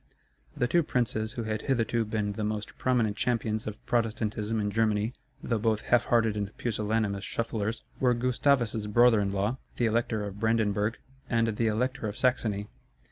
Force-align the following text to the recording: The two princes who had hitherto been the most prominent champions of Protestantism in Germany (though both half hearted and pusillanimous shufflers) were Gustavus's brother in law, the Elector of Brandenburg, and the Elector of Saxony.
The 0.57 0.67
two 0.67 0.81
princes 0.81 1.33
who 1.33 1.43
had 1.43 1.61
hitherto 1.61 2.05
been 2.05 2.31
the 2.33 2.43
most 2.43 2.75
prominent 2.79 3.15
champions 3.15 3.67
of 3.67 3.85
Protestantism 3.85 4.59
in 4.59 4.71
Germany 4.71 5.13
(though 5.43 5.59
both 5.59 5.81
half 5.81 6.05
hearted 6.05 6.35
and 6.35 6.57
pusillanimous 6.57 7.23
shufflers) 7.23 7.83
were 7.99 8.15
Gustavus's 8.15 8.87
brother 8.87 9.19
in 9.21 9.31
law, 9.31 9.59
the 9.77 9.85
Elector 9.85 10.25
of 10.25 10.39
Brandenburg, 10.39 10.97
and 11.29 11.49
the 11.55 11.67
Elector 11.67 12.07
of 12.07 12.17
Saxony. 12.17 12.67